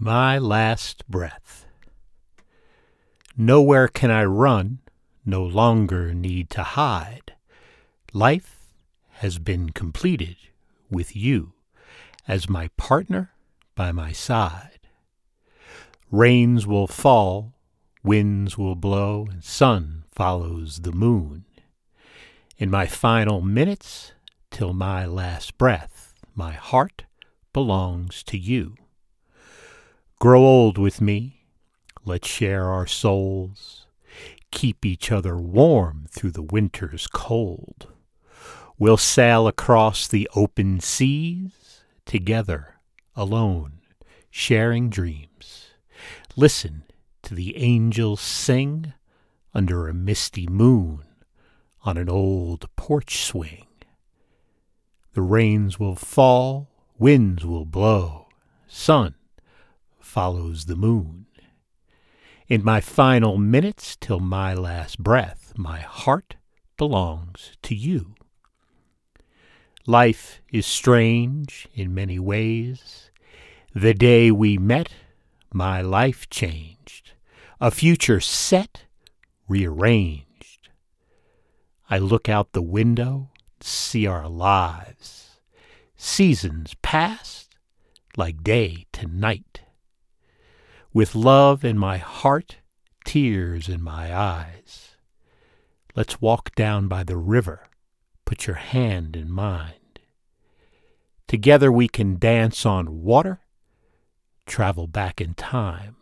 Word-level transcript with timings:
My 0.00 0.38
last 0.38 1.02
breath. 1.10 1.66
Nowhere 3.36 3.88
can 3.88 4.12
I 4.12 4.22
run, 4.26 4.78
no 5.26 5.42
longer 5.42 6.14
need 6.14 6.50
to 6.50 6.62
hide. 6.62 7.32
Life 8.12 8.60
has 9.14 9.40
been 9.40 9.70
completed 9.70 10.36
with 10.88 11.16
you 11.16 11.52
as 12.28 12.48
my 12.48 12.68
partner 12.76 13.32
by 13.74 13.90
my 13.90 14.12
side. 14.12 14.78
Rains 16.12 16.64
will 16.64 16.86
fall, 16.86 17.54
winds 18.04 18.56
will 18.56 18.76
blow, 18.76 19.26
and 19.28 19.42
sun 19.42 20.04
follows 20.12 20.82
the 20.82 20.92
moon. 20.92 21.44
In 22.56 22.70
my 22.70 22.86
final 22.86 23.40
minutes, 23.40 24.12
till 24.52 24.72
my 24.72 25.06
last 25.06 25.58
breath, 25.58 26.14
my 26.36 26.52
heart 26.52 27.02
belongs 27.52 28.22
to 28.22 28.38
you. 28.38 28.76
Grow 30.20 30.44
old 30.44 30.78
with 30.78 31.00
me. 31.00 31.44
Let's 32.04 32.26
share 32.26 32.64
our 32.64 32.88
souls. 32.88 33.86
Keep 34.50 34.84
each 34.84 35.12
other 35.12 35.36
warm 35.36 36.06
through 36.10 36.32
the 36.32 36.42
winter's 36.42 37.06
cold. 37.06 37.92
We'll 38.80 38.96
sail 38.96 39.46
across 39.46 40.08
the 40.08 40.28
open 40.34 40.80
seas 40.80 41.84
together, 42.04 42.80
alone, 43.14 43.74
sharing 44.28 44.90
dreams. 44.90 45.68
Listen 46.34 46.82
to 47.22 47.36
the 47.36 47.56
angels 47.56 48.20
sing 48.20 48.94
under 49.54 49.86
a 49.86 49.94
misty 49.94 50.48
moon 50.48 51.04
on 51.84 51.96
an 51.96 52.08
old 52.08 52.68
porch 52.74 53.24
swing. 53.24 53.68
The 55.12 55.22
rains 55.22 55.78
will 55.78 55.94
fall, 55.94 56.70
winds 56.98 57.44
will 57.44 57.66
blow, 57.66 58.26
sun 58.66 59.14
follows 60.08 60.64
the 60.64 60.74
moon. 60.74 61.26
In 62.48 62.64
my 62.64 62.80
final 62.80 63.36
minutes 63.36 63.94
till 64.00 64.20
my 64.20 64.54
last 64.54 64.98
breath, 64.98 65.52
my 65.54 65.80
heart 65.80 66.36
belongs 66.78 67.58
to 67.62 67.74
you. 67.74 68.14
Life 69.86 70.40
is 70.50 70.66
strange 70.66 71.68
in 71.74 71.94
many 71.94 72.18
ways. 72.18 73.10
The 73.74 73.92
day 73.92 74.30
we 74.30 74.56
met, 74.56 74.94
my 75.52 75.82
life 75.82 76.30
changed. 76.30 77.12
A 77.60 77.70
future 77.70 78.20
set, 78.20 78.84
rearranged. 79.46 80.70
I 81.90 81.98
look 81.98 82.30
out 82.30 82.52
the 82.52 82.62
window, 82.62 83.28
see 83.60 84.06
our 84.06 84.26
lives. 84.26 85.38
Seasons 85.96 86.74
past, 86.80 87.54
like 88.16 88.42
day 88.42 88.86
to 88.92 89.06
night 89.06 89.60
with 90.92 91.14
love 91.14 91.64
in 91.64 91.78
my 91.78 91.98
heart, 91.98 92.56
tears 93.04 93.68
in 93.68 93.82
my 93.82 94.14
eyes. 94.14 94.96
Let's 95.94 96.20
walk 96.20 96.54
down 96.54 96.88
by 96.88 97.04
the 97.04 97.16
river, 97.16 97.68
put 98.24 98.46
your 98.46 98.56
hand 98.56 99.16
in 99.16 99.30
mine. 99.30 99.74
Together 101.26 101.70
we 101.70 101.88
can 101.88 102.18
dance 102.18 102.64
on 102.64 103.02
water, 103.02 103.40
travel 104.46 104.86
back 104.86 105.20
in 105.20 105.34
time, 105.34 105.96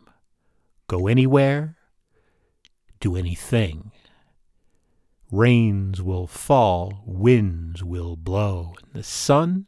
go 0.87 1.07
anywhere, 1.07 1.77
do 2.99 3.15
anything. 3.15 3.91
Rains 5.29 6.01
will 6.01 6.27
fall, 6.27 7.03
winds 7.05 7.83
will 7.83 8.15
blow, 8.15 8.75
and 8.81 8.93
the 8.93 9.03
sun 9.03 9.67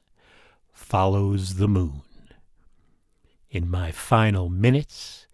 follows 0.71 1.55
the 1.55 1.67
moon 1.67 2.03
in 3.50 3.69
my 3.69 3.92
final 3.92 4.50
minutes 4.50 5.28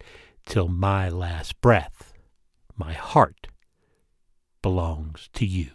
till 0.46 0.68
my 0.68 1.10
last 1.10 1.60
breath, 1.62 2.14
my 2.76 2.94
heart 2.94 3.48
belongs 4.62 5.30
to 5.34 5.46
you. 5.46 5.72